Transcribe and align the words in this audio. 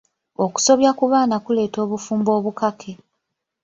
Okusobya 0.45 0.91
ku 0.97 1.05
baana 1.11 1.35
kuleeta 1.45 1.77
obufumbo 1.85 2.29
obukake. 2.37 2.91